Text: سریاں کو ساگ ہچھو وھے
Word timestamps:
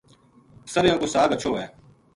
سریاں 0.73 0.97
کو 0.99 1.07
ساگ 1.13 1.29
ہچھو 1.33 1.49
وھے 1.53 1.65